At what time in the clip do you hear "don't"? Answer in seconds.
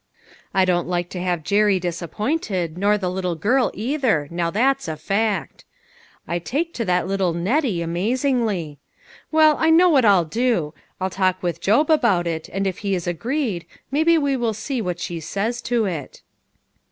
0.65-0.87